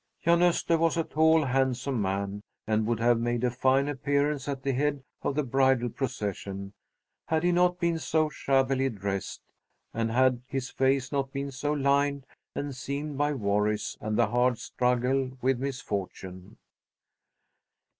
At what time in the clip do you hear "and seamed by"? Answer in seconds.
12.55-13.31